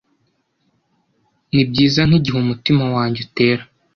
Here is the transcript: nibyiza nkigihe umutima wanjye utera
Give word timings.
nibyiza 1.53 1.99
nkigihe 2.07 2.37
umutima 2.39 2.83
wanjye 2.95 3.19
utera 3.25 3.63